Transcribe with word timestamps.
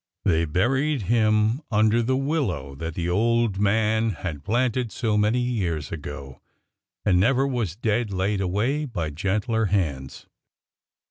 They 0.25 0.45
buried 0.45 1.03
him 1.03 1.61
under 1.69 2.01
the 2.01 2.17
willow 2.17 2.73
that 2.73 2.95
the 2.95 3.07
old 3.07 3.59
man 3.59 4.09
had 4.13 4.43
planted 4.43 4.91
so 4.91 5.15
many 5.15 5.37
years 5.39 5.91
ago,— 5.91 6.41
and 7.05 7.19
never 7.19 7.45
was 7.45 7.75
dead 7.75 8.11
laid 8.11 8.41
away 8.41 8.85
by 8.85 9.11
gentler 9.11 9.65
hands. 9.65 10.25